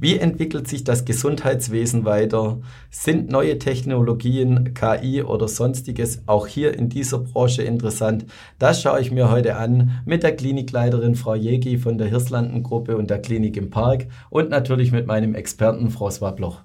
[0.00, 2.62] Wie entwickelt sich das Gesundheitswesen weiter?
[2.90, 8.24] Sind neue Technologien, KI oder sonstiges auch hier in dieser Branche interessant?
[8.58, 13.10] Das schaue ich mir heute an mit der Klinikleiterin Frau Jegi von der Hirslanden-Gruppe und
[13.10, 16.62] der Klinik im Park und natürlich mit meinem Experten Frau Swabloch.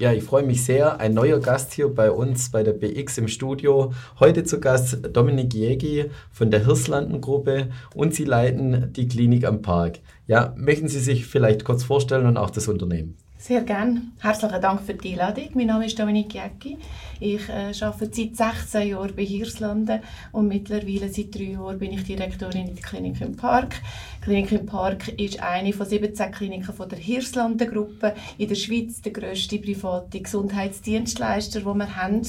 [0.00, 1.00] Ja, ich freue mich sehr.
[1.00, 3.92] Ein neuer Gast hier bei uns bei der BX im Studio.
[4.20, 9.98] Heute zu Gast Dominik Jägi von der Hirslanden-Gruppe und Sie leiten die Klinik am Park.
[10.28, 13.16] Ja, möchten Sie sich vielleicht kurz vorstellen und auch das Unternehmen?
[13.40, 14.02] Sehr gerne.
[14.18, 15.50] Herzlichen Dank für die Einladung.
[15.54, 16.76] Mein Name ist Dominik Jäcki.
[17.20, 20.00] Ich äh, arbeite seit 16 Jahren bei Hirslanden
[20.32, 23.76] und mittlerweile seit drei Jahren bin ich Direktorin in der Klinik im Park.
[24.20, 28.56] Die Klinik im Park ist eine von 17 Kliniken von der Hirslanden Gruppe in der
[28.56, 32.22] Schweiz, der grösste private Gesundheitsdienstleister, den wir haben.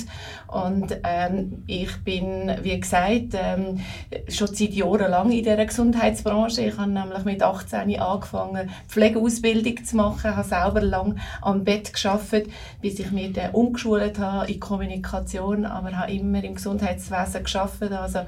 [0.48, 3.80] Und ähm, ich bin, wie gesagt, ähm,
[4.28, 6.62] schon seit Jahren lang in dieser Gesundheitsbranche.
[6.62, 12.44] Ich habe nämlich mit 18 angefangen, Pflegeausbildung zu machen, habe selber lang am Bett geschafft,
[12.82, 17.82] bis ich mich dann umgeschult habe in Kommunikation, aber habe immer im Gesundheitswesen geschafft.
[17.84, 18.20] Also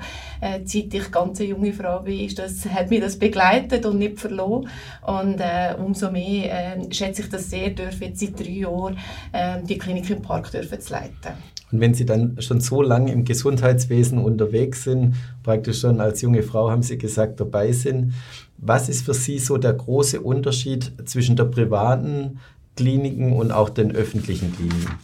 [0.41, 3.99] äh, seit ich ganz eine junge Frau bin, ist das, hat mich das begleitet und
[3.99, 4.67] nicht verloren.
[5.05, 8.97] Und äh, umso mehr äh, schätze ich das sehr, dürfen jetzt seit drei Jahren
[9.31, 11.33] äh, die Klinik im Park dürfen zu leiten.
[11.71, 16.43] Und wenn Sie dann schon so lange im Gesundheitswesen unterwegs sind, praktisch schon als junge
[16.43, 18.13] Frau, haben Sie gesagt, dabei sind,
[18.57, 22.39] was ist für Sie so der große Unterschied zwischen der privaten
[22.81, 24.97] Kliniken und auch den öffentlichen Kliniken?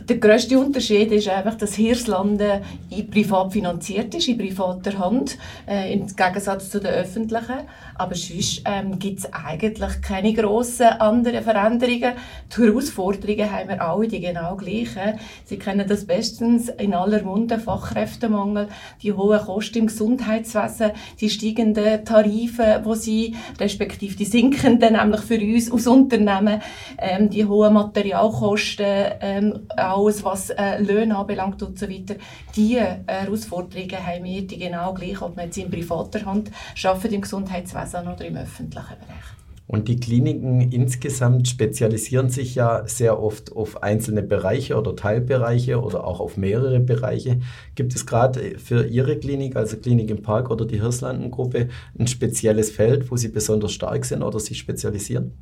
[0.00, 2.62] Der grösste Unterschied ist einfach, dass Hirslanden
[3.10, 7.66] privat finanziert ist, in privater Hand, äh, im Gegensatz zu den öffentlichen.
[7.96, 12.12] Aber sonst ähm, gibt es eigentlich keine grossen anderen Veränderungen.
[12.56, 15.18] Die Herausforderungen haben wir alle die genau gleichen.
[15.44, 18.68] Sie kennen das bestens in aller Munde, Fachkräftemangel,
[19.02, 25.40] die hohen Kosten im Gesundheitswesen, die steigenden Tarife, wo sie, respektive die sinkenden, nämlich für
[25.40, 26.62] uns als Unternehmen,
[26.98, 28.86] ähm, die hohen Materialkosten,
[29.20, 32.16] ähm, alles was äh, Löhne anbelangt und so weiter.
[32.54, 36.50] Diese äh, Herausforderungen haben wir die genau gleich, ob man jetzt in privater Hand
[36.84, 39.38] arbeitet, im Gesundheitswesen oder im öffentlichen Bereich.
[39.68, 46.06] Und die Kliniken insgesamt spezialisieren sich ja sehr oft auf einzelne Bereiche oder Teilbereiche oder
[46.06, 47.40] auch auf mehrere Bereiche.
[47.74, 52.70] Gibt es gerade für Ihre Klinik, also Klinik im Park oder die Hirslanden-Gruppe, ein spezielles
[52.70, 55.32] Feld, wo Sie besonders stark sind oder sich spezialisieren?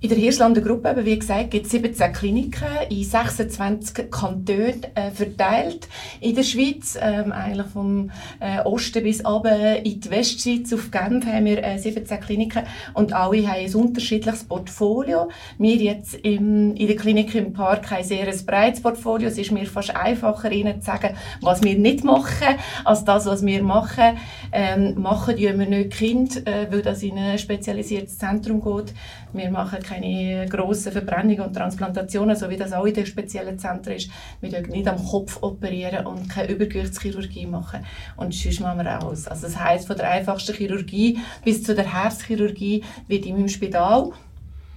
[0.00, 5.88] In der Hirslander Gruppe, wie gesagt, gibt es 17 Kliniken in 26 Kantonen äh, verteilt
[6.20, 6.96] in der Schweiz.
[7.02, 11.78] Ähm, eigentlich vom äh, Osten bis runter in die Westschweiz auf Genf haben wir äh,
[11.78, 12.62] 17 Kliniken
[12.94, 15.30] und alle haben ein unterschiedliches Portfolio.
[15.58, 19.26] Wir jetzt im, in der Klinik im Park haben sehr ein breites Portfolio.
[19.26, 22.54] Es ist mir fast einfacher, Ihnen zu sagen, was wir nicht machen,
[22.84, 24.16] als das, was wir machen.
[24.52, 28.94] Ähm, machen tun wir nicht Kind, äh, weil das in ein spezialisiertes Zentrum geht.
[29.32, 33.94] Wir machen keine grossen Verbrennungen und Transplantationen, so wie das auch in den speziellen Zentren
[33.94, 34.10] ist.
[34.40, 37.84] Wir dürfen nicht am Kopf operieren und keine Übergewichtschirurgie machen.
[38.16, 39.26] Und sonst machen wir alles.
[39.28, 44.12] Also das heisst, von der einfachsten Chirurgie bis zu der Herzchirurgie wird in meinem Spital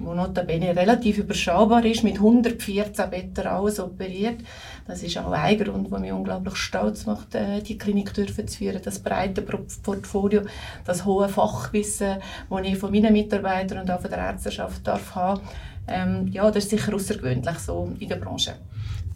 [0.03, 4.39] wo notabene relativ überschaubar ist, mit 114 Betten alles operiert.
[4.87, 8.57] Das ist auch ein Grund, der mich unglaublich stolz macht, äh, die Klinik dürfen zu
[8.57, 8.81] führen.
[8.83, 10.41] Das breite Portfolio,
[10.85, 12.17] das hohe Fachwissen,
[12.49, 15.41] das ich von meinen Mitarbeitern und auch von der Ärzteschaft darf haben.
[15.87, 18.55] Ähm, ja, das ist sicher außergewöhnlich so in der Branche.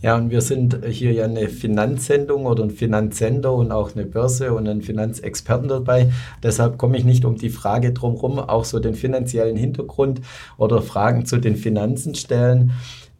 [0.05, 4.53] Ja, und wir sind hier ja eine Finanzsendung oder ein Finanzsender und auch eine Börse
[4.53, 6.11] und einen Finanzexperten dabei.
[6.43, 10.21] Deshalb komme ich nicht um die Frage drumherum, auch so den finanziellen Hintergrund
[10.59, 12.73] oder Fragen zu den Finanzen stellen.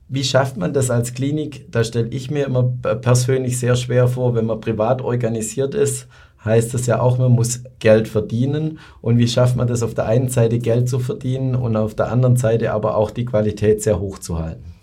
[0.10, 1.72] Wie schafft man das als Klinik?
[1.72, 6.08] Da stelle ich mir immer persönlich sehr schwer vor, wenn man privat organisiert ist,
[6.46, 8.78] heißt das ja auch, man muss Geld verdienen.
[9.02, 12.12] Und wie schafft man das auf der einen Seite Geld zu verdienen und auf der
[12.12, 14.75] anderen Seite aber auch die Qualität sehr hoch zu halten?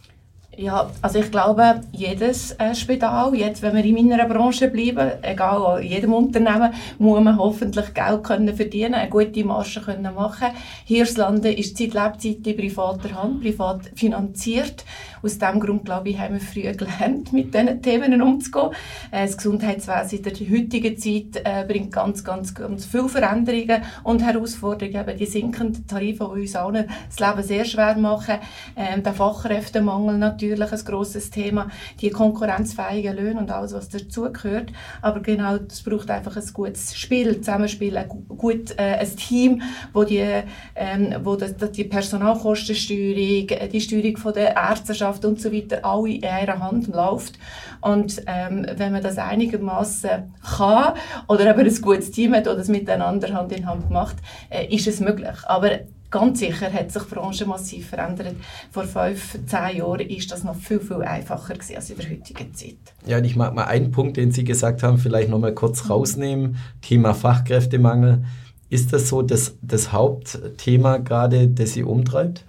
[0.58, 5.82] Ja, also ich glaube, jedes äh, Spital, jetzt, wenn wir in meiner Branche bleiben, egal
[5.82, 10.48] in jedem Unternehmen, muss man hoffentlich Geld können verdienen, eine gute Marge können machen.
[10.84, 14.84] Hirslanden ist seit Lebzeit in privater Hand, privat finanziert.
[15.22, 18.70] Aus diesem Grund, glaube ich, haben wir früh gelernt, mit diesen Themen umzugehen.
[19.12, 24.22] Äh, das Gesundheitswesen in der heutigen Zeit äh, bringt ganz, ganz, ganz viele Veränderungen und
[24.22, 25.00] Herausforderungen.
[25.00, 28.36] Eben die sinkenden Tarife, die uns allen das Leben sehr schwer machen.
[28.76, 31.68] Ähm, der Fachkräftemangel natürlich ein grosses Thema.
[32.00, 34.72] Die konkurrenzfähigen Löhne und alles, was dazugehört.
[35.02, 40.02] Aber genau, es braucht einfach ein gutes Spiel, Zusammenspiel, ein, gut, äh, ein Team, wo
[40.02, 40.26] die,
[40.74, 46.58] ähm, wo die Personalkostensteuerung, die Steuerung der Ärzteschaft Wirtschaft und so weiter alle in einer
[46.58, 47.38] Hand läuft.
[47.80, 50.94] Und ähm, wenn man das einigermaßen kann
[51.28, 54.16] oder eben ein gutes Team hat oder es miteinander Hand in Hand macht,
[54.50, 55.36] äh, ist es möglich.
[55.44, 55.70] Aber
[56.10, 58.36] ganz sicher hat sich die Branche massiv verändert.
[58.70, 62.54] Vor fünf, zehn Jahren ist das noch viel, viel einfacher gewesen als in der heutigen
[62.54, 62.76] Zeit.
[63.06, 65.88] Ja, und ich mag mal einen Punkt, den Sie gesagt haben, vielleicht noch mal kurz
[65.90, 66.56] rausnehmen.
[66.80, 68.24] Thema Fachkräftemangel.
[68.68, 72.46] Ist das so das, das Hauptthema gerade, das Sie umtreibt?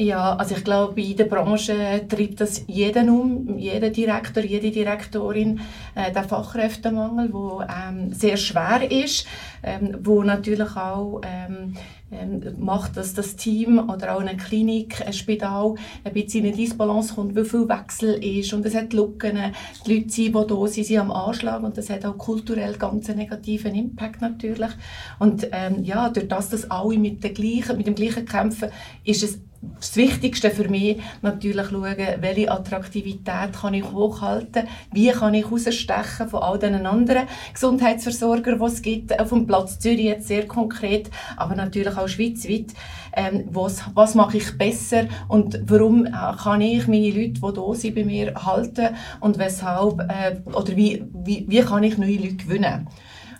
[0.00, 5.58] Ja, also ich glaube, in der Branche treibt das jeden um, jeder Direktor, jede Direktorin,
[5.96, 9.26] äh, der Fachkräftemangel, wo ähm, sehr schwer ist,
[9.64, 11.74] ähm, wo natürlich auch ähm,
[12.12, 15.74] ähm, macht, dass das Team oder auch eine Klinik, ein Spital
[16.04, 18.52] ein bisschen in eine Disbalance kommt, wie viel Wechsel ist.
[18.52, 19.36] Und es hat Lücken,
[19.84, 23.10] die Leute sind, die da sind, sind am Anschlag und das hat auch kulturell ganz
[23.10, 24.70] einen negativen Impact natürlich.
[25.18, 28.70] Und ähm, ja, durch das, dass alle mit, der gleichen, mit dem gleichen kämpfen,
[29.02, 35.34] ist es das Wichtigste für mich natürlich schauen, welche Attraktivität kann ich hochhalten, wie kann
[35.34, 40.28] ich herausstechen von all den anderen Gesundheitsversorgern, die es gibt, auf dem Platz Zürich jetzt
[40.28, 42.72] sehr konkret, aber natürlich auch schweizweit.
[43.12, 46.10] Ähm, was, was mache ich besser und warum äh,
[46.40, 51.04] kann ich meine Leute, die da sind, bei mir halten und weshalb, äh, oder wie,
[51.24, 52.86] wie, wie kann ich neue Leute gewinnen.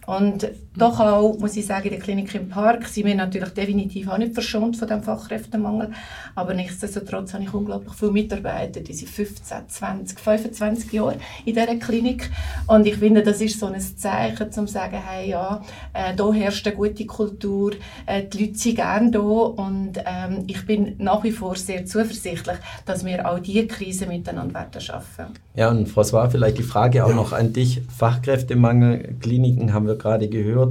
[0.07, 4.09] Und doch auch, muss ich sagen, in der Klinik im Park sind wir natürlich definitiv
[4.09, 5.91] auch nicht verschont von dem Fachkräftemangel.
[6.35, 11.77] Aber nichtsdestotrotz habe ich unglaublich viele Mitarbeiter, die sind 15, 20, 25 Jahre in dieser
[11.77, 12.31] Klinik.
[12.67, 16.33] Und ich finde, das ist so ein Zeichen, um zu sagen, hey, ja, äh, da
[16.33, 17.73] herrscht eine gute Kultur,
[18.07, 22.57] äh, die Leute sind gerne da und ähm, ich bin nach wie vor sehr zuversichtlich,
[22.87, 25.27] dass wir auch diese Krise miteinander werden schaffen.
[25.55, 27.83] Ja, und François, vielleicht die Frage auch noch an dich.
[27.97, 30.68] Fachkräftemangel, Kliniken haben wir gerade gehört.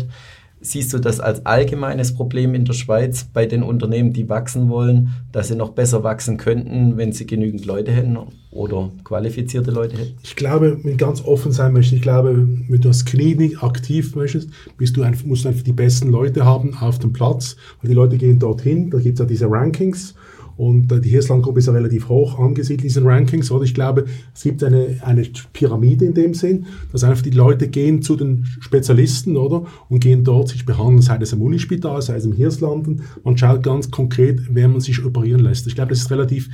[0.60, 5.10] Siehst du das als allgemeines Problem in der Schweiz bei den Unternehmen, die wachsen wollen,
[5.32, 8.18] dass sie noch besser wachsen könnten, wenn sie genügend Leute hätten
[8.50, 10.18] oder qualifizierte Leute hätten?
[10.24, 14.16] Ich glaube, wenn ich ganz offen sein möchte, ich glaube, wenn du als Klinik aktiv
[14.16, 17.90] möchtest, bist du einfach, musst du einfach die besten Leute haben auf dem Platz, weil
[17.90, 20.16] die Leute gehen dorthin, da gibt es ja diese Rankings
[20.58, 23.52] und äh, die Hirsland-Gruppe ist ja relativ hoch angesiedelt in diesen Rankings.
[23.52, 25.24] Oder ich glaube, es gibt eine, eine
[25.54, 29.66] Pyramide in dem Sinn, dass einfach die Leute gehen zu den Spezialisten, oder?
[29.88, 33.04] Und gehen dort sich behandeln, sei es im Unispital, sei es im Hirslanden.
[33.24, 35.68] Man schaut ganz konkret, wer man sich operieren lässt.
[35.68, 36.50] Ich glaube, das ist relativ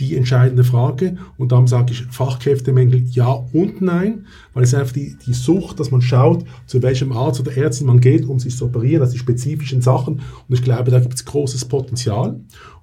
[0.00, 1.16] die entscheidende Frage.
[1.38, 5.90] Und darum sage ich Fachkräftemängel ja und nein, weil es einfach die, die Sucht, dass
[5.90, 9.18] man schaut, zu welchem Arzt oder Ärztin man geht, um sich zu operieren, also die
[9.18, 10.20] spezifischen Sachen.
[10.48, 12.40] Und ich glaube, da gibt es großes Potenzial.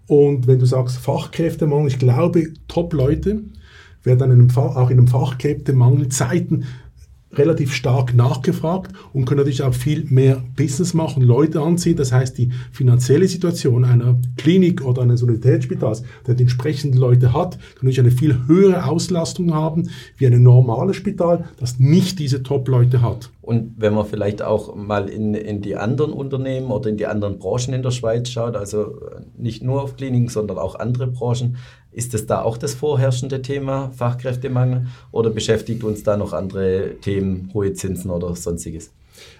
[0.07, 3.41] Und wenn du sagst Fachkräftemangel, ich glaube, Top-Leute
[4.03, 6.65] werden in einem, auch in einem Fachkräftemangel Zeiten
[7.35, 11.95] relativ stark nachgefragt und können natürlich auch viel mehr Business machen, Leute anziehen.
[11.95, 17.57] Das heißt, die finanzielle Situation einer Klinik oder eines Universitätsspitals, der die entsprechenden Leute hat,
[17.57, 23.01] kann natürlich eine viel höhere Auslastung haben wie ein normales Spital, das nicht diese Top-Leute
[23.01, 23.31] hat.
[23.43, 27.39] Und wenn man vielleicht auch mal in, in die anderen Unternehmen oder in die anderen
[27.39, 28.95] Branchen in der Schweiz schaut, also
[29.37, 31.57] nicht nur auf Kliniken, sondern auch andere Branchen,
[31.91, 37.51] ist es da auch das vorherrschende Thema, Fachkräftemangel, oder beschäftigt uns da noch andere Themen,
[37.53, 38.91] hohe Zinsen oder sonstiges?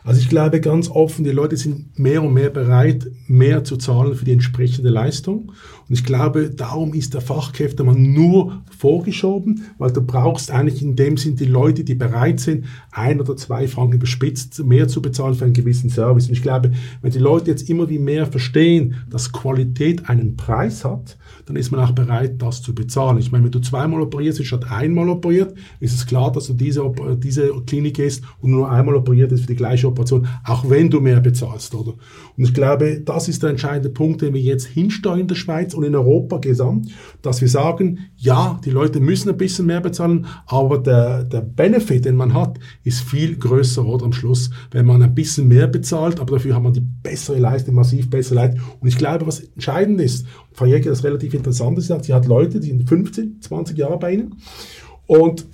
[0.04, 4.16] Also ich glaube ganz offen, die Leute sind mehr und mehr bereit, mehr zu zahlen
[4.16, 5.54] für die entsprechende Leistung.
[5.88, 11.18] Und ich glaube, darum ist der Fachkräftemangel nur vorgeschoben, weil du brauchst eigentlich in dem
[11.18, 15.46] Sinn die Leute, die bereit sind, ein oder zwei Franken bespitzt mehr zu bezahlen für
[15.46, 16.28] einen gewissen Service.
[16.28, 16.72] Und ich glaube,
[17.02, 21.72] wenn die Leute jetzt immer wie mehr verstehen, dass Qualität einen Preis hat, dann ist
[21.72, 23.18] man auch bereit, das zu bezahlen.
[23.18, 26.84] Ich meine, wenn du zweimal operierst statt einmal operiert, ist es klar, dass du diese,
[27.18, 31.00] diese Klinik gehst und nur einmal operiert ist für die gleiche Operation, auch wenn du
[31.00, 31.94] mehr bezahlst, oder?
[32.38, 35.74] Und ich glaube, das ist der entscheidende Punkt, den wir jetzt hinsteuern in der Schweiz
[35.74, 36.92] und in Europa gesamt,
[37.22, 42.06] dass wir sagen, ja, die Leute müssen ein bisschen mehr bezahlen, aber der, der Benefit,
[42.06, 46.22] den man hat, ist viel größer, oder am Schluss, wenn man ein bisschen mehr bezahlt,
[46.22, 48.62] aber dafür hat man die bessere Leistung, massiv bessere Leistung.
[48.80, 52.62] Und ich glaube, was entscheidend ist, Frau Jäger, das relativ interessant ist, sie hat Leute,
[52.62, 54.36] die sind 15, 20 Jahre bei Ihnen
[55.06, 55.46] und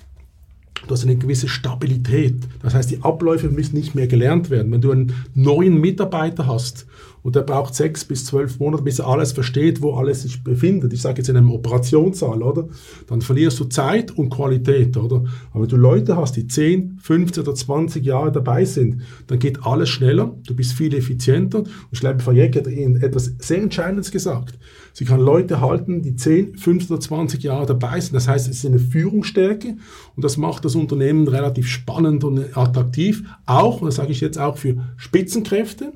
[0.90, 2.34] du hast eine gewisse Stabilität.
[2.62, 4.72] Das heißt, die Abläufe müssen nicht mehr gelernt werden.
[4.72, 6.86] Wenn du einen neuen Mitarbeiter hast
[7.22, 10.92] und der braucht sechs bis zwölf Monate, bis er alles versteht, wo alles sich befindet.
[10.92, 12.68] Ich sage jetzt in einem Operationssaal, oder?
[13.06, 15.24] Dann verlierst du Zeit und Qualität, oder?
[15.52, 19.64] Aber wenn du Leute hast, die 10, 15 oder 20 Jahre dabei sind, dann geht
[19.64, 21.58] alles schneller, du bist viel effizienter.
[21.58, 24.58] Und ich glaube, Frau Jäger hat Ihnen etwas sehr Entscheidendes gesagt.
[25.00, 28.14] Sie kann Leute halten, die 10, 15 oder 20 Jahre dabei sind.
[28.14, 29.78] Das heißt, es ist eine Führungsstärke
[30.14, 33.22] und das macht das Unternehmen relativ spannend und attraktiv.
[33.46, 35.94] Auch, und das sage ich jetzt auch für Spitzenkräfte,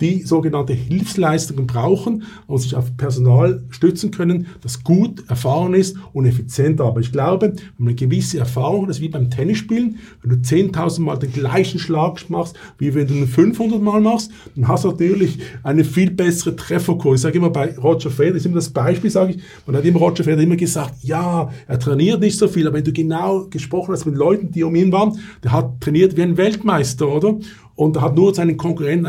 [0.00, 6.26] die sogenannte Hilfsleistungen brauchen und sich auf Personal stützen können, das gut erfahren ist und
[6.26, 6.80] effizient.
[6.80, 10.36] Aber ich glaube, wenn man eine gewisse Erfahrung, das ist wie beim Tennisspielen, wenn du
[10.36, 14.84] 10.000 Mal den gleichen Schlag machst, wie wenn du ihn 500 Mal machst, dann hast
[14.84, 17.16] du natürlich eine viel bessere Trefferkurve.
[17.16, 20.00] Ich sage immer bei Roger Federer, ist immer das Beispiel, sage ich, man hat immer
[20.00, 23.92] Roger Federer immer gesagt, ja, er trainiert nicht so viel, aber wenn du genau gesprochen
[23.92, 27.38] hast mit Leuten, die um ihn waren, der hat trainiert wie ein Weltmeister, oder?
[27.74, 29.06] Und er hat nur seinen Konkurrenten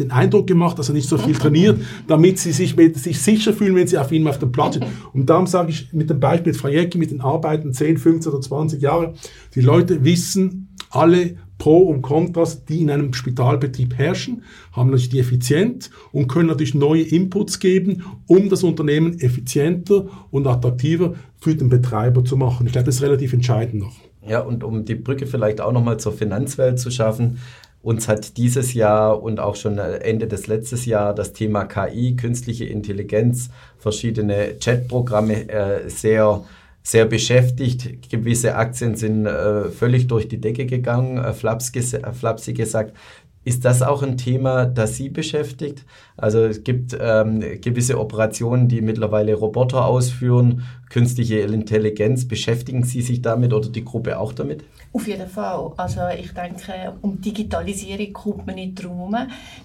[0.00, 3.76] den Eindruck gemacht, dass er nicht so viel trainiert, damit sie sich, sich sicher fühlen,
[3.76, 4.86] wenn sie auf ihm auf dem Platz sind.
[5.12, 8.82] Und darum sage ich mit dem Beispiel Frajecki, mit den Arbeiten 10, 15 oder 20
[8.82, 9.14] Jahre,
[9.54, 14.42] die Leute wissen alle Pro und Kontras, die in einem Spitalbetrieb herrschen,
[14.72, 20.46] haben natürlich die effizient und können natürlich neue Inputs geben, um das Unternehmen effizienter und
[20.46, 22.66] attraktiver für den Betreiber zu machen.
[22.66, 23.94] Ich glaube, das ist relativ entscheidend noch.
[24.26, 27.38] Ja, und um die Brücke vielleicht auch nochmal zur Finanzwelt zu schaffen,
[27.82, 32.66] uns hat dieses Jahr und auch schon Ende des letzten Jahres das Thema KI, künstliche
[32.66, 36.44] Intelligenz, verschiedene Chatprogramme äh, sehr
[36.82, 38.10] sehr beschäftigt.
[38.10, 42.96] Gewisse Aktien sind äh, völlig durch die Decke gegangen, äh, flapsig, äh, flapsig gesagt.
[43.42, 45.86] Ist das auch ein Thema, das Sie beschäftigt?
[46.16, 52.28] Also es gibt ähm, gewisse Operationen, die mittlerweile Roboter ausführen, künstliche Intelligenz.
[52.28, 54.64] Beschäftigen Sie sich damit oder die Gruppe auch damit?
[54.92, 55.72] Auf jeden Fall.
[55.76, 59.16] Also ich denke, um Digitalisierung kommt man nicht drum.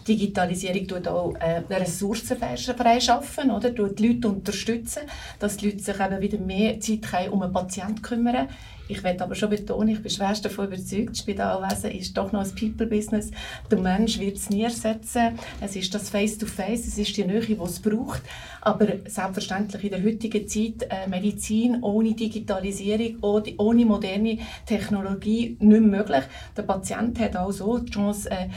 [0.08, 3.74] Digitalisierung tut auch äh, Ressourcen freischaffen, oder?
[3.74, 5.02] Tut die Leute unterstützen,
[5.40, 8.50] dass die Leute sich eben wieder mehr Zeit um einen Patienten kümmern
[8.88, 12.44] ich werde aber schon betonen, ich bin schwerst davon überzeugt, das Spitalwesen ist doch noch
[12.44, 13.32] ein People-Business.
[13.70, 15.40] Der Mensch wird es nie ersetzen.
[15.62, 18.22] Es ist das Face-to-Face, -face, es ist die Nähe, die es braucht.
[18.62, 26.24] Aber selbstverständlich in der heutigen Zeit äh, Medizin ohne Digitalisierung, ohne moderne Technologie nicht möglich.
[26.56, 28.48] Der Patient hat auch so die Chance, äh,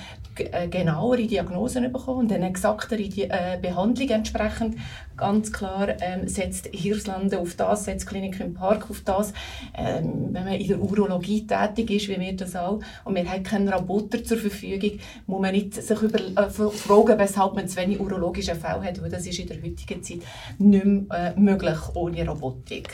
[0.71, 4.77] genauere Diagnosen bekommen und eine exaktere äh, Behandlung entsprechend.
[5.17, 9.33] Ganz klar ähm, setzt Hirslande auf das, setzt Klinik im Park auf das.
[9.77, 13.43] Ähm, wenn man in der Urologie tätig ist, wie wir das auch, und wir haben
[13.43, 18.01] keinen Roboter zur Verfügung, muss man nicht sich über, äh, fragen, weshalb man zu wenig
[18.01, 20.21] urologische Fälle hat, weil das ist in der heutigen Zeit
[20.59, 22.89] nicht mehr äh, möglich ohne Robotik.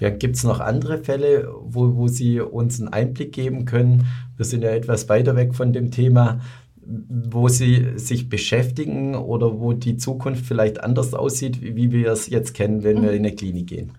[0.00, 4.06] Ja, Gibt es noch andere Fälle, wo, wo Sie uns einen Einblick geben können?
[4.36, 6.40] Wir sind ja etwas weiter weg von dem Thema
[6.88, 12.54] wo sie sich beschäftigen oder wo die Zukunft vielleicht anders aussieht, wie wir es jetzt
[12.54, 13.92] kennen, wenn wir in eine Klinik gehen?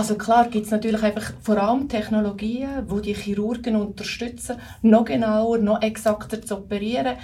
[0.00, 5.58] Also klar gibt es natürlich einfach vor allem Technologien, wo die Chirurgen unterstützen, noch genauer,
[5.58, 7.16] noch exakter zu operieren.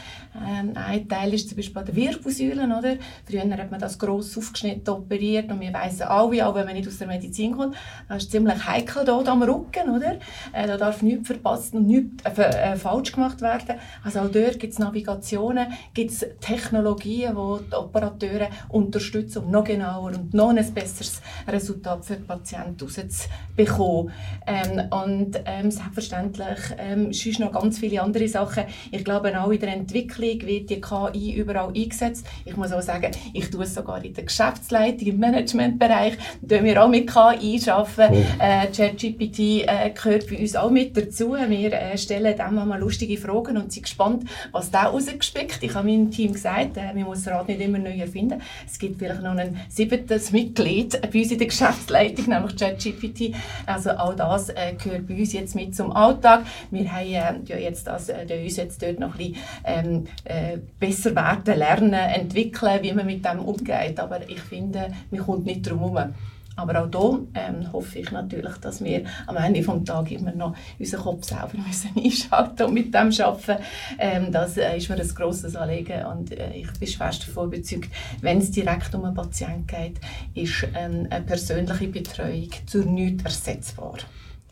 [0.47, 2.97] Ähm, ein Teil ist zum Beispiel bei den Wirbelsäulen, oder?
[3.25, 6.87] Früher hat man das gross aufgeschnitten operiert und wir wissen alle, auch wenn man nicht
[6.87, 7.77] aus der Medizin kommt,
[8.11, 10.19] das ist ziemlich heikel dort am Rücken, oder?
[10.53, 13.77] Äh, da darf nichts verpasst und nichts äh, äh, falsch gemacht werden.
[14.05, 19.65] Also auch dort gibt es Navigationen, gibt es Technologien, die die Operateure unterstützen, um noch
[19.65, 24.13] genauer und noch ein besseres Resultat für die Patienten rauszubekommen.
[24.47, 28.65] Ähm, und ähm, selbstverständlich ähm, sonst noch ganz viele andere Sachen.
[28.91, 32.27] Ich glaube auch in der Entwicklung wird die KI überall eingesetzt.
[32.45, 36.83] Ich muss auch sagen, ich tue es sogar in der Geschäftsleitung, im Managementbereich, da wir
[36.83, 38.25] auch mit KI arbeiten.
[38.39, 38.43] Oh.
[38.43, 41.35] Äh, ChatGPT äh, gehört bei uns auch mit dazu.
[41.35, 45.63] Wir äh, stellen dem mal lustige Fragen und sind gespannt, was da rausgespickt.
[45.63, 48.41] Ich habe meinem Team gesagt, äh, man muss das Rad nicht immer neu erfinden.
[48.67, 53.35] Es gibt vielleicht noch ein siebtes Mitglied bei uns in der Geschäftsleitung, nämlich ChatGPT.
[53.67, 56.45] Also all das äh, gehört bei uns jetzt mit zum Alltag.
[56.71, 60.59] Wir haben äh, ja jetzt das, äh, uns jetzt dort noch ein bisschen ähm, äh,
[60.79, 64.01] besser werden, lernen, entwickeln, wie man mit dem umgeht.
[64.01, 66.15] Aber ich finde, man kommt nicht drum herum.
[66.57, 70.55] Aber auch hier ähm, hoffe ich natürlich, dass wir am Ende des Tages immer noch
[70.79, 73.63] unseren Kopf selber müssen einschalten und mit dem arbeiten.
[73.99, 77.91] Ähm, das äh, ist mir ein grosses Anliegen und äh, ich bin fest davon überzeugt,
[78.21, 80.01] wenn es direkt um einen Patienten geht,
[80.35, 83.97] ist ähm, eine persönliche Betreuung zu nichts ersetzbar.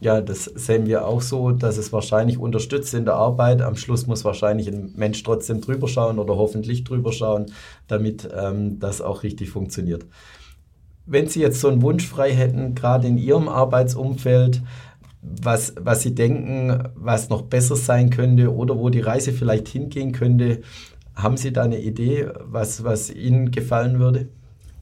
[0.00, 3.62] Ja, das sehen wir auch so, dass es wahrscheinlich unterstützt in der Arbeit.
[3.62, 7.46] Am Schluss muss wahrscheinlich ein Mensch trotzdem drüber schauen oder hoffentlich drüber schauen,
[7.88, 10.04] damit ähm, das auch richtig funktioniert.
[11.06, 14.62] Wenn Sie jetzt so einen Wunsch frei hätten, gerade in Ihrem Arbeitsumfeld,
[15.20, 20.12] was, was Sie denken, was noch besser sein könnte oder wo die Reise vielleicht hingehen
[20.12, 20.62] könnte,
[21.14, 24.28] haben Sie da eine Idee, was, was Ihnen gefallen würde?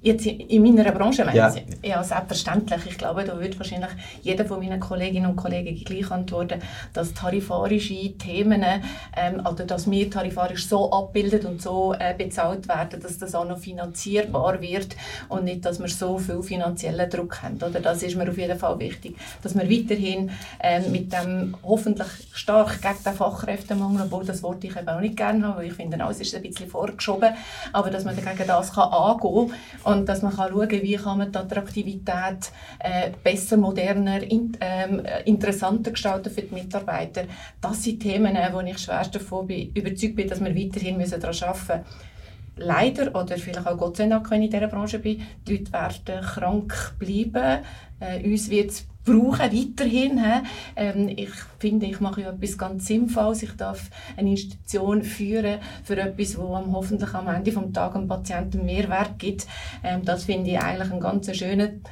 [0.02, 1.54] Jetzt in meiner Branche, ja.
[1.84, 2.86] ja, selbstverständlich.
[2.86, 3.90] Ich glaube, da wird wahrscheinlich
[4.22, 6.60] jeder von meinen Kolleginnen und Kollegen gleich antworten,
[6.92, 8.64] dass tarifarische Themen,
[9.16, 13.44] ähm, also dass wir tarifarisch so abbildet und so äh, bezahlt werden, dass das auch
[13.46, 14.96] noch finanzierbar wird
[15.28, 17.58] und nicht, dass wir so viel finanziellen Druck haben.
[17.58, 22.08] Oder das ist mir auf jeden Fall wichtig, dass wir weiterhin äh, mit dem hoffentlich
[22.32, 25.74] stark gegen den Fachkräftemangel, obwohl das Wort ich eben auch nicht gerne habe, weil ich
[25.74, 27.34] finde, es ist ein bisschen vorgeschoben,
[27.72, 29.52] aber dass man dagegen das kann angehen
[29.84, 34.56] kann und dass man schauen kann, wie kann man die Attraktivität äh, besser, moderner, in,
[34.60, 37.24] ähm, interessanter gestalten für die Mitarbeiter.
[37.60, 41.36] Das sind Themen, äh, wo ich schwerst davon bin, überzeugt bin, dass wir weiterhin daran
[41.42, 41.84] arbeiten müssen.
[42.56, 46.22] Leider, oder vielleicht auch Gott sei Dank, wenn ich in dieser Branche bin, Leute werden
[46.22, 47.64] krank bleiben.
[47.98, 50.20] Äh, uns wird es brauchen, weiterhin.
[50.76, 53.42] Ähm, ich finde, ich mache ja etwas ganz Sinnvolles.
[53.42, 58.08] Ich darf eine Institution führen für etwas, wo am, hoffentlich am Ende des Tages dem
[58.08, 59.46] Patienten Mehrwert gibt.
[59.82, 61.82] Ähm, das finde ich eigentlich einen ganz schönen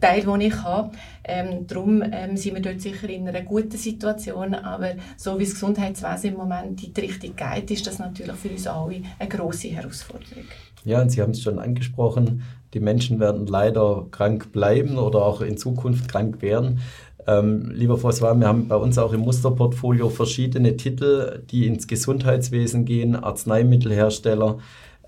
[0.00, 0.90] Teil, den ich habe.
[1.24, 5.54] Ähm, darum ähm, sind wir dort sicher in einer guten Situation, aber so wie das
[5.54, 9.68] Gesundheitswesen im Moment in die Richtung geht, ist das natürlich für uns alle eine grosse
[9.68, 10.44] Herausforderung.
[10.84, 12.42] Ja, und Sie haben es schon angesprochen,
[12.74, 16.80] die Menschen werden leider krank bleiben oder auch in Zukunft krank werden.
[17.26, 22.84] Ähm, lieber François, wir haben bei uns auch im Musterportfolio verschiedene Titel, die ins Gesundheitswesen
[22.84, 24.58] gehen, Arzneimittelhersteller.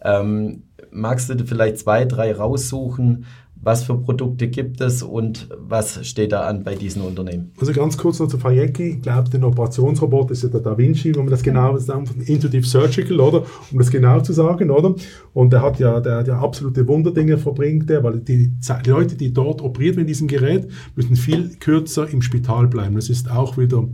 [0.02, 3.26] Ähm, magst du vielleicht zwei, drei raussuchen,
[3.66, 7.50] was für Produkte gibt es und was steht da an bei diesen Unternehmen?
[7.58, 8.90] Also ganz kurz noch zu Fayeki.
[8.90, 12.20] Ich glaube, der Operationsroboter ist ja der Da Vinci, wenn man das genau sagt, von
[12.20, 13.42] Intuitive Surgical, oder?
[13.72, 14.94] Um das genau zu sagen, oder?
[15.34, 19.32] Und der hat ja, der, der absolute Wunderdinge verbringt, der, weil die, die Leute, die
[19.32, 22.94] dort operiert mit diesem Gerät, müssen viel kürzer im Spital bleiben.
[22.94, 23.88] Das ist auch wieder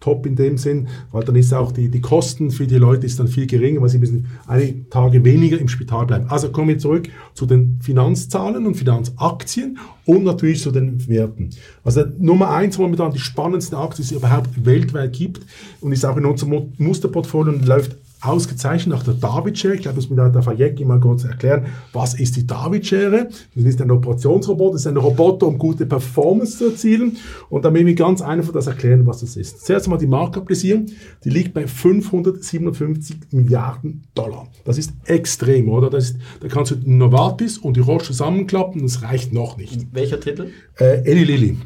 [0.00, 3.18] top in dem Sinn, weil dann ist auch die, die Kosten für die Leute ist
[3.18, 6.26] dann viel geringer, weil sie müssen einige Tage weniger im Spital bleiben.
[6.28, 11.50] Also kommen wir zurück zu den Finanzzahlen und Finanzaktien und natürlich zu den Werten.
[11.84, 15.40] Also Nummer eins momentan die spannendste Aktie, die es überhaupt weltweit gibt
[15.80, 19.74] und ist auch in unserem Musterportfolio und läuft ausgezeichnet nach der David-Schere.
[19.74, 23.28] Ich glaube, das muss mir der Fayeki mal kurz erklären, was ist die David-Schere?
[23.54, 27.16] Das ist ein Operationsroboter, das ist ein Roboter, um gute Performance zu erzielen.
[27.48, 29.64] Und dann will ich ganz einfach das erklären, was das ist.
[29.64, 30.86] Zuerst einmal die Marktkapitalisierung,
[31.24, 34.48] die liegt bei 557 Milliarden Dollar.
[34.64, 35.90] Das ist extrem, oder?
[35.90, 39.86] Das ist, da kannst du Novartis und die Roche zusammenklappen, das reicht noch nicht.
[39.92, 40.50] Welcher Titel?
[40.78, 41.56] Äh, Eli Lilly.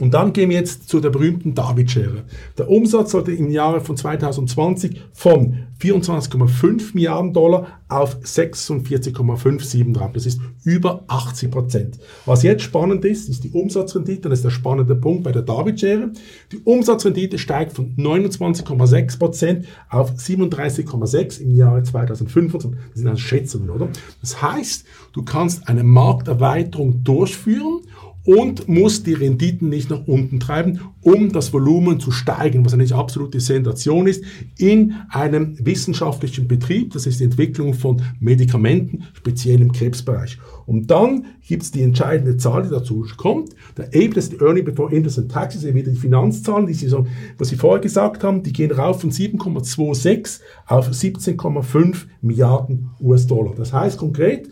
[0.00, 2.24] Und dann gehen wir jetzt zu der berühmten David-Schere.
[2.58, 10.10] Der Umsatz sollte im Jahre von 2020 von 24,5 Milliarden Dollar auf 46,57 drauf.
[10.12, 11.98] Das ist über 80 Prozent.
[12.24, 14.28] Was jetzt spannend ist, ist die Umsatzrendite.
[14.28, 16.12] Das ist der spannende Punkt bei der David-Schere.
[16.52, 22.70] Die Umsatzrendite steigt von 29,6 Prozent auf 37,6 im Jahre 2025.
[22.70, 23.88] Das sind also Schätzungen, oder?
[24.20, 27.80] Das heißt, du kannst eine Markterweiterung durchführen
[28.24, 32.92] und muss die Renditen nicht nach unten treiben, um das Volumen zu steigern, was eine
[32.92, 34.24] absolute Sensation ist,
[34.58, 40.38] in einem wissenschaftlichen Betrieb, das ist die Entwicklung von Medikamenten, speziell im Krebsbereich.
[40.66, 44.94] Und dann gibt es die entscheidende Zahl, die dazu kommt, der ist die Earning Before
[44.94, 47.06] Interest and Taxes, wieder die Finanzzahlen, die Sie so,
[47.38, 53.54] was Sie vorher gesagt haben, die gehen rauf von 7,26 auf 17,5 Milliarden US-Dollar.
[53.56, 54.48] Das heißt konkret,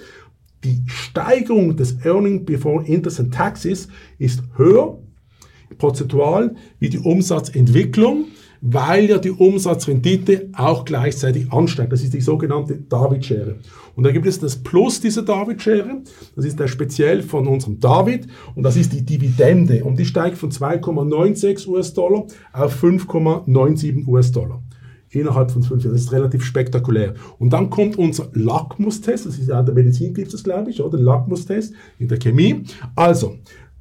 [0.65, 4.99] die Steigerung des Earning Before Interest and Taxes ist höher
[5.79, 8.27] prozentual wie die Umsatzentwicklung,
[8.61, 11.93] weil ja die Umsatzrendite auch gleichzeitig ansteigt.
[11.93, 13.57] Das ist die sogenannte David-Schere.
[13.97, 16.03] Und da gibt es das Plus dieser David-Schere,
[16.37, 19.83] das ist der speziell von unserem David, und das ist die Dividende.
[19.85, 24.63] Und die steigt von 2,96 US-Dollar auf 5,97 US-Dollar
[25.11, 25.95] innerhalb von fünf Jahren.
[25.95, 27.15] Das ist relativ spektakulär.
[27.39, 30.81] Und dann kommt unser Lackmustest, das ist ja in der Medizin gibt es glaube ich,
[30.81, 30.99] oder?
[30.99, 32.65] Lackmustest in der Chemie.
[32.95, 33.37] Also,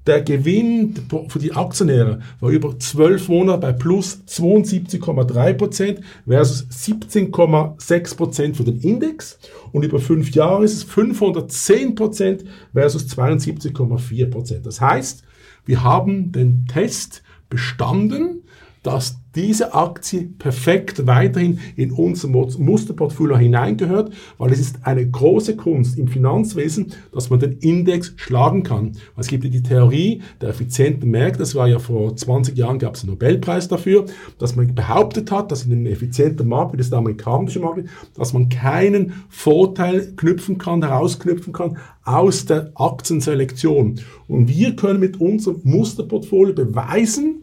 [0.08, 0.96] der Gewinn
[1.28, 9.38] für die Aktionäre war über zwölf Monate bei plus 72,3% versus 17,6% für den Index.
[9.72, 14.62] Und über fünf Jahre ist es 510% versus 72,4%.
[14.62, 15.24] Das heißt,
[15.66, 18.42] wir haben den Test bestanden,
[18.82, 25.98] dass diese Aktie perfekt weiterhin in unser Musterportfolio hineingehört, weil es ist eine große Kunst
[25.98, 28.94] im Finanzwesen, dass man den Index schlagen kann.
[29.18, 32.96] Es gibt ja die Theorie der effizienten Märkte, das war ja vor 20 Jahren, gab
[32.96, 34.06] es einen Nobelpreis dafür,
[34.38, 37.80] dass man behauptet hat, dass in einem effizienten Markt, wie das der amerikanische Markt
[38.16, 44.00] dass man keinen Vorteil knüpfen kann, herausknüpfen kann aus der Aktienselektion.
[44.28, 47.39] Und wir können mit unserem Musterportfolio beweisen,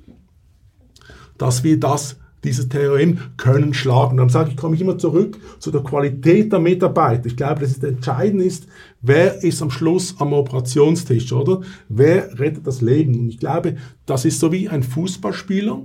[1.38, 4.16] dass wir das dieses TRM können schlagen.
[4.16, 7.26] Dann sage ich, komme ich immer zurück zu der Qualität der Mitarbeiter.
[7.26, 8.68] Ich glaube, dass es entscheidend ist,
[9.02, 11.62] wer ist am Schluss am Operationstisch, oder?
[11.88, 13.18] Wer rettet das Leben?
[13.18, 15.82] Und ich glaube, das ist so wie ein Fußballspieler.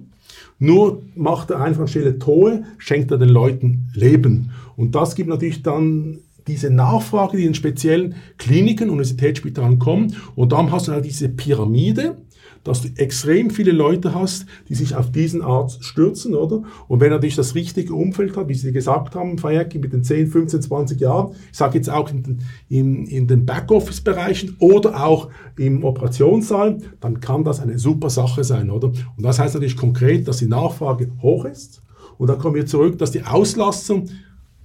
[0.59, 4.51] Nur macht er einfach stille Tore, schenkt er den Leuten Leben.
[4.75, 10.15] Und das gibt natürlich dann diese Nachfrage, die in speziellen Kliniken, Universitätsspitalen kommen.
[10.35, 12.17] Und dann hast du halt diese Pyramide,
[12.63, 16.63] dass du extrem viele Leute hast, die sich auf diesen Arzt stürzen, oder?
[16.87, 20.03] Und wenn er natürlich das richtige Umfeld hat, wie Sie gesagt haben, Fayeki, mit den
[20.03, 25.03] 10, 15, 20 Jahren, ich sage jetzt auch in den, in, in den Backoffice-Bereichen oder
[25.03, 28.87] auch im Operationssaal, dann kann das eine super Sache sein, oder?
[28.87, 31.81] Und das heißt natürlich konkret, dass die Nachfrage hoch ist.
[32.17, 34.09] Und dann kommen wir zurück, dass die Auslastung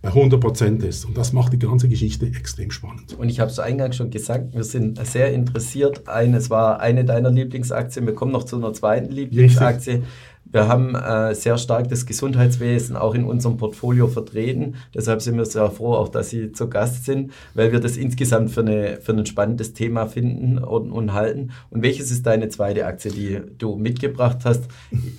[0.03, 1.05] bei 100 Prozent ist.
[1.05, 3.19] Und das macht die ganze Geschichte extrem spannend.
[3.19, 6.09] Und ich habe es eingangs schon gesagt, wir sind sehr interessiert.
[6.09, 8.07] Eines war eine deiner Lieblingsaktien.
[8.07, 9.95] Wir kommen noch zu einer zweiten Lieblingsaktie.
[9.95, 10.09] Richtig.
[10.53, 14.77] Wir haben äh, sehr stark das Gesundheitswesen auch in unserem Portfolio vertreten.
[14.95, 18.51] Deshalb sind wir sehr froh, auch dass Sie zu Gast sind, weil wir das insgesamt
[18.51, 21.51] für, eine, für ein spannendes Thema finden und, und halten.
[21.71, 24.65] Und welches ist deine zweite Aktie, die du mitgebracht hast?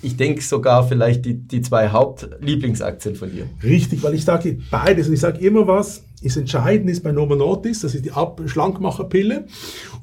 [0.02, 3.46] Ich denke sogar vielleicht die, die zwei Hauptlieblingsaktien von dir.
[3.62, 7.34] Richtig, weil ich sage beides und ich sage immer was, ist entscheidend ist bei Novo
[7.34, 9.46] Nordisk, das ist die Ab Schlankmacherpille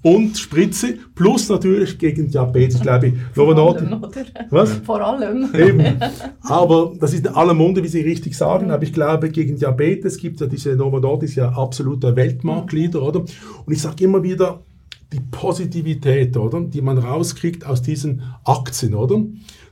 [0.01, 3.13] und Spritze, plus natürlich gegen Diabetes, glaube ich.
[3.35, 4.33] Novo Nordisk.
[4.49, 4.73] Was?
[4.73, 5.49] Vor allem.
[5.53, 5.99] Eben.
[6.41, 10.17] Aber das ist in aller Munde, wie Sie richtig sagen, aber ich glaube, gegen Diabetes
[10.17, 13.19] gibt es ja diese Novo Nordisk ja absoluter Weltmarktleader, oder?
[13.19, 14.61] Und ich sage immer wieder,
[15.13, 16.61] die Positivität, oder?
[16.61, 19.23] Die man rauskriegt aus diesen Aktien, oder?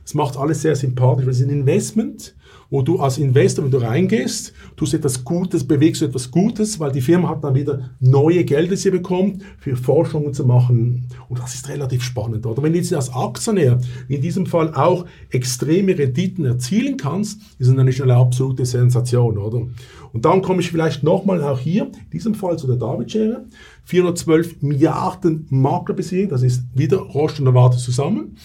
[0.02, 2.34] Das macht alles sehr sympathisch, es ist ein Investment,
[2.70, 6.92] wo du als Investor, wenn du reingehst, tust etwas Gutes, bewegst du etwas Gutes, weil
[6.92, 11.06] die Firma hat dann wieder neue Gelder, die sie bekommt, für Forschungen zu machen.
[11.28, 12.62] Und das ist relativ spannend, oder?
[12.62, 17.76] Wenn du jetzt als Aktionär in diesem Fall auch extreme Renditen erzielen kannst, ist das
[17.76, 19.66] natürlich eine absolute Sensation, oder?
[20.12, 23.46] Und dann komme ich vielleicht nochmal auch hier, in diesem Fall zu der David-Schere.
[23.84, 28.36] 412 Milliarden Maklerbesicherung, das ist wieder Roche und Novartis zusammen.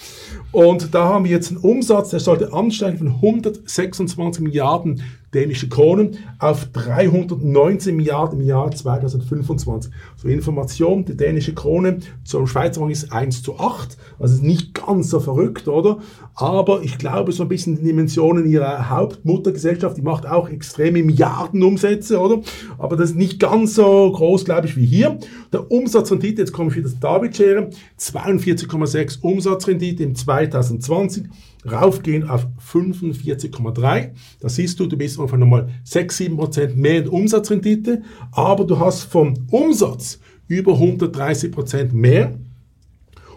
[0.51, 5.01] Und da haben wir jetzt einen Umsatz, der sollte ansteigen von 126 Milliarden
[5.33, 9.91] dänische Kronen auf 319 Milliarden im Jahr 2025.
[10.17, 15.09] So Information, die dänische Krone zum Schweizer Franken ist 1 zu 8, also nicht ganz
[15.09, 15.99] so verrückt, oder?
[16.35, 22.19] Aber ich glaube, so ein bisschen die Dimensionen ihrer Hauptmuttergesellschaft, die macht auch extreme Milliardenumsätze,
[22.19, 22.41] oder?
[22.77, 25.17] Aber das ist nicht ganz so groß, glaube ich, wie hier.
[25.53, 31.25] Der Umsatzrendite, jetzt komme ich wieder zur David-Schere, 42,6 Umsatzrendite im 2020
[31.65, 34.11] raufgehen auf 45,3.
[34.39, 38.79] Da siehst du, du bist auf einmal 6, 7 Prozent mehr in Umsatzrendite, aber du
[38.79, 42.37] hast vom Umsatz über 130 Prozent mehr.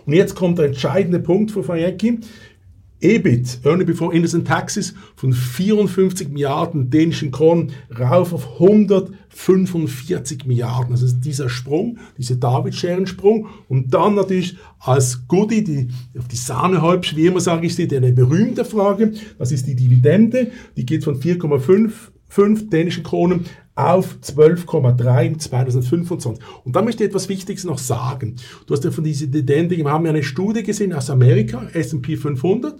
[0.06, 2.20] Und jetzt kommt der entscheidende Punkt für Fayeki.
[3.00, 8.60] EBIT, Earning Before Interest Taxes, von 54 Milliarden dänischen Kronen rauf auf
[9.38, 10.92] 145 Milliarden.
[10.92, 13.48] Das ist dieser Sprung, dieser David-Scheren-Sprung.
[13.68, 18.12] Und dann natürlich als Goodie, die, auf die Sahnehäubchen, wie immer sage ich sie, eine
[18.12, 25.38] berühmte Frage, das ist die Dividende, die geht von 4,5 dänischen Kronen auf 12,3 im
[25.38, 26.44] 2025.
[26.64, 28.36] Und da möchte ich etwas Wichtiges noch sagen.
[28.66, 32.16] Du hast ja von dieser Dividende, wir haben ja eine Studie gesehen aus Amerika, S&P
[32.16, 32.74] 500.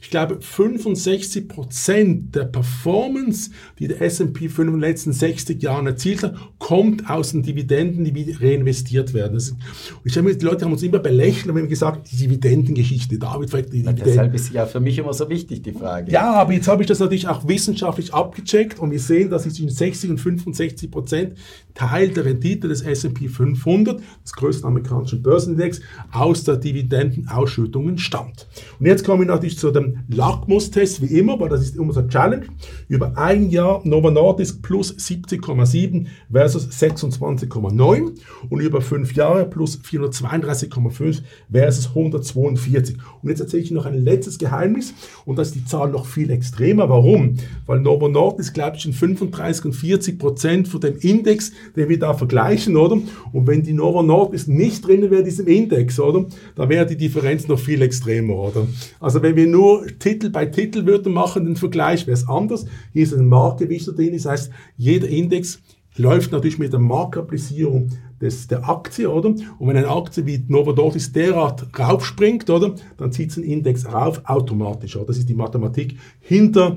[0.00, 5.86] Ich glaube, 65 Prozent der Performance, die der S&P 500 in den letzten 60 Jahren
[5.86, 9.34] erzielt hat, kommt aus den Dividenden, die reinvestiert werden.
[9.34, 9.56] und
[10.04, 13.66] ich habe die Leute haben uns immer belächelt und haben gesagt, die Dividendengeschichte, David fragt
[13.66, 14.04] die Dividenden.
[14.04, 16.10] Deshalb ist ja für mich immer so wichtig, die Frage.
[16.10, 19.54] Ja, aber jetzt habe ich das natürlich auch wissenschaftlich abgecheckt und wir sehen, dass es
[19.54, 21.34] zwischen 60 und 50 65 Prozent
[21.78, 28.48] Teil der Rendite des S&P 500, des größten amerikanischen Börsenindex, aus der Dividendenausschüttungen stammt.
[28.80, 32.00] Und jetzt kommen wir natürlich zu dem Lackmustest, wie immer, weil das ist immer so
[32.00, 32.46] eine Challenge.
[32.88, 38.18] Über ein Jahr Nova Nordisk plus 70,7 versus 26,9
[38.50, 42.96] und über fünf Jahre plus 432,5 versus 142.
[43.22, 46.30] Und jetzt erzähle ich noch ein letztes Geheimnis und das ist die Zahl noch viel
[46.30, 46.88] extremer.
[46.88, 47.36] Warum?
[47.66, 51.98] Weil Novo Nordisk, glaube ich, in 35 und 40 Prozent von dem Index den wir
[51.98, 52.98] da vergleichen, oder?
[53.32, 56.26] Und wenn die Novo Nordisk nicht drin wäre in diesem Index, oder?
[56.54, 58.66] Da wäre die Differenz noch viel extremer, oder?
[59.00, 62.66] Also wenn wir nur Titel bei Titel würden machen, den Vergleich, wäre es anders.
[62.92, 65.60] Hier ist ein Marktgewicht drin, das heißt, jeder Index
[65.96, 67.88] läuft natürlich mit der Marktkapitalisierung
[68.20, 69.30] des, der Aktie, oder?
[69.30, 72.74] Und wenn eine Aktie wie Novo Nordisk derart raufspringt, oder?
[72.98, 75.06] Dann zieht es den Index rauf automatisch, oder?
[75.06, 76.76] Das ist die Mathematik hinter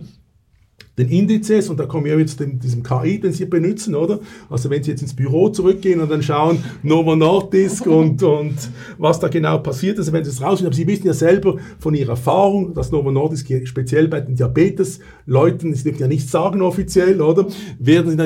[0.97, 4.19] den Indizes, und da kommen wir jetzt zu diesem KI, den Sie benutzen, oder?
[4.49, 8.55] Also wenn Sie jetzt ins Büro zurückgehen und dann schauen, Novo Nordisk und, und
[8.97, 10.67] was da genau passiert ist, wenn Sie es rausfinden.
[10.67, 15.73] Aber Sie wissen ja selber von Ihrer Erfahrung, dass Novo Nordisk speziell bei den Diabetes-Leuten,
[15.73, 17.47] Sie dürfen ja nichts sagen offiziell, oder?
[17.79, 18.17] Werden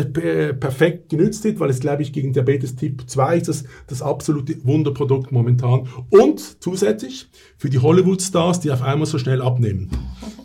[0.60, 5.32] perfekt genützt weil es, glaube ich, gegen Diabetes Typ 2 ist das, das absolute Wunderprodukt
[5.32, 5.88] momentan.
[6.10, 9.90] Und zusätzlich für die Hollywood-Stars, die auf einmal so schnell abnehmen.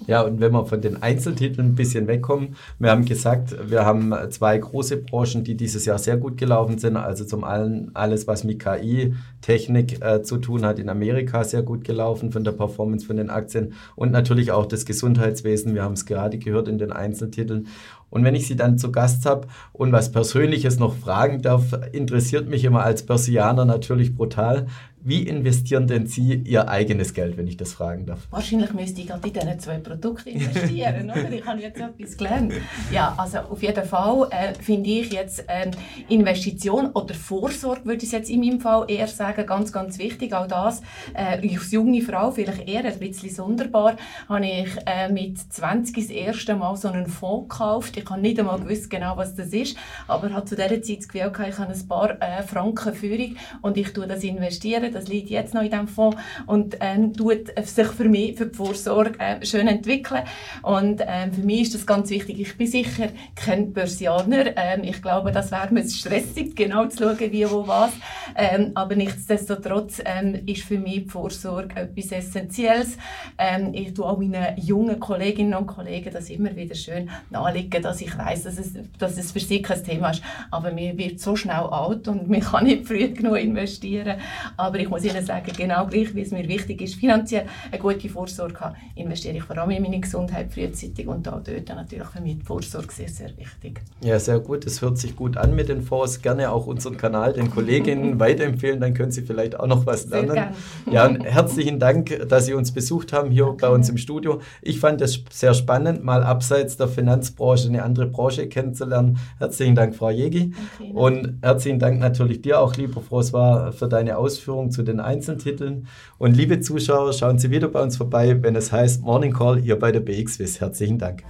[0.06, 4.12] Ja, und wenn wir von den Einzeltiteln ein bisschen wegkommen, wir haben gesagt, wir haben
[4.30, 6.96] zwei große Branchen, die dieses Jahr sehr gut gelaufen sind.
[6.96, 11.62] Also zum einen alles, was mit KI, Technik äh, zu tun hat, in Amerika sehr
[11.62, 15.74] gut gelaufen von der Performance von den Aktien und natürlich auch das Gesundheitswesen.
[15.74, 17.68] Wir haben es gerade gehört in den Einzeltiteln.
[18.10, 22.48] Und wenn ich Sie dann zu Gast habe und was Persönliches noch fragen darf, interessiert
[22.48, 24.66] mich immer als Persianer natürlich brutal.
[25.02, 28.28] Wie investieren denn Sie Ihr eigenes Geld, wenn ich das fragen darf?
[28.30, 31.32] Wahrscheinlich müsste ich gerade in diese zwei Produkte investieren, oder?
[31.32, 32.52] Ich habe jetzt etwas gelernt.
[32.92, 35.70] Ja, also auf jeden Fall äh, finde ich jetzt äh,
[36.10, 40.34] Investition oder Vorsorge, würde ich jetzt in meinem Fall eher sagen, ganz, ganz wichtig.
[40.34, 40.82] Auch das,
[41.14, 43.96] äh, als junge Frau, vielleicht eher ein bisschen sonderbar,
[44.28, 47.96] habe ich äh, mit 20 das erste Mal so einen Fonds gekauft.
[47.96, 51.08] Ich habe nicht einmal gewusst genau, was das ist, aber habe zu dieser Zeit das
[51.08, 55.30] Gefühl, ich habe ein paar äh, Franken Führung und ich tue das investieren das liegt
[55.30, 59.44] jetzt noch in diesem Fonds und ähm, tut sich für mich, für die Vorsorge äh,
[59.44, 60.22] schön entwickeln.
[60.62, 62.40] Und ähm, für mich ist das ganz wichtig.
[62.40, 64.56] Ich bin sicher kein Börsianer.
[64.56, 67.92] Ähm, ich glaube, das wäre mir stressig, genau zu schauen, wie, wo, was.
[68.36, 72.96] Ähm, aber nichtsdestotrotz ähm, ist für mich die Vorsorge etwas Essentielles.
[73.38, 78.00] Ähm, ich tue auch meinen jungen Kolleginnen und Kollegen das immer wieder schön nahelegen, dass
[78.00, 80.22] ich weiß, dass es, dass es für sie kein Thema ist.
[80.50, 84.18] Aber mir wird so schnell alt und man kann nicht früh genug investieren.
[84.56, 88.08] Aber ich muss Ihnen sagen, genau gleich, wie es mir wichtig ist, finanziell eine gute
[88.08, 92.20] Vorsorge haben, investiere ich vor allem in meine Gesundheit frühzeitig und da dort natürlich für
[92.20, 93.80] mich die Vorsorge sehr, sehr wichtig.
[94.02, 94.66] Ja, sehr gut.
[94.66, 96.22] Das hört sich gut an mit den Fonds.
[96.22, 100.32] Gerne auch unseren Kanal den Kolleginnen weiterempfehlen, dann können Sie vielleicht auch noch was lernen.
[100.32, 100.52] Sehr
[100.90, 103.58] Ja, und herzlichen Dank, dass Sie uns besucht haben hier okay.
[103.62, 104.40] bei uns im Studio.
[104.62, 109.18] Ich fand es sehr spannend, mal abseits der Finanzbranche eine andere Branche kennenzulernen.
[109.38, 110.52] Herzlichen Dank, Frau Jegi.
[110.78, 115.86] Okay, und herzlichen Dank natürlich dir auch, lieber François, für deine Ausführungen zu den Einzeltiteln.
[116.18, 119.78] Und liebe Zuschauer, schauen Sie wieder bei uns vorbei, wenn es heißt Morning Call hier
[119.78, 120.60] bei der BXWIS.
[120.60, 121.22] Herzlichen Dank.